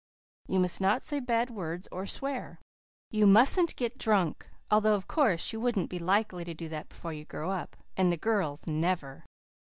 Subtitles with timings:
[0.47, 2.59] You must not say bad words or swear.
[3.11, 7.13] You mustn't get drunk although of course you wouldn't be likely to do that before
[7.13, 9.23] you grow up, and the girls never.